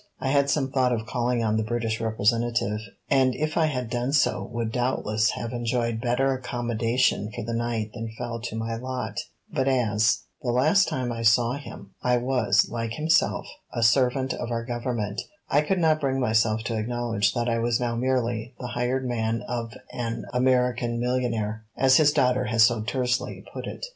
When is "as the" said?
9.67-10.49